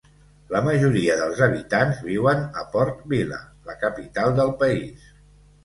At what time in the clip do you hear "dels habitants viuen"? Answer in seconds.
1.19-2.43